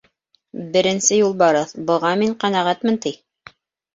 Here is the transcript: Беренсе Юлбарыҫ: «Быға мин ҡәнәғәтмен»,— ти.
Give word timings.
Беренсе 0.77 1.19
Юлбарыҫ: 1.19 1.75
«Быға 1.91 2.13
мин 2.21 2.33
ҡәнәғәтмен»,— 2.45 2.97
ти. 3.07 3.13